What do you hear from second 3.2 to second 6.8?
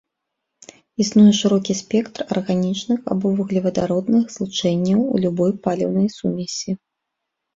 вуглевадародных злучэнняў у любой паліўнай сумесі.